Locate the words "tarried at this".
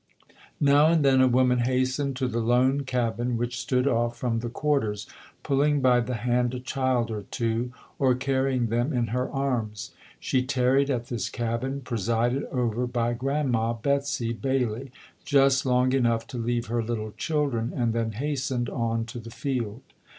10.41-11.29